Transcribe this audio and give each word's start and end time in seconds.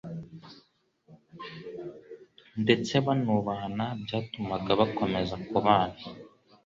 ndetse 2.63 2.93
banubahana 3.05 3.85
byatumaga 4.03 4.71
bakomeza 4.79 5.35
kubana. 5.47 5.97